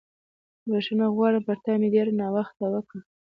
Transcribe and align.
بښنه 0.69 1.05
غواړم، 1.15 1.41
پر 1.47 1.57
تا 1.63 1.73
مې 1.79 1.87
ډېر 1.95 2.07
ناوخته 2.19 2.65
وکړ. 2.73 2.99